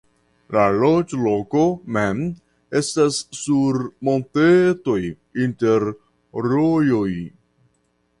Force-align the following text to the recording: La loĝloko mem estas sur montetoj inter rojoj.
La 0.55 0.61
loĝloko 0.83 1.65
mem 1.97 2.23
estas 2.79 3.19
sur 3.41 3.77
montetoj 4.09 4.97
inter 5.49 5.87
rojoj. 6.47 7.13